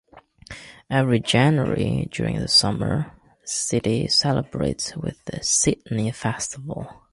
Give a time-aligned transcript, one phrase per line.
[0.89, 7.03] Every January during the summer, the city celebrates with the Sydney Festival.